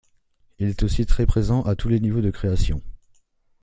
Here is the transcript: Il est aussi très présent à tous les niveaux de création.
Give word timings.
Il 0.57 0.67
est 0.67 0.81
aussi 0.81 1.05
très 1.05 1.27
présent 1.27 1.61
à 1.61 1.75
tous 1.75 1.87
les 1.87 1.99
niveaux 1.99 2.21
de 2.21 2.31
création. 2.31 2.81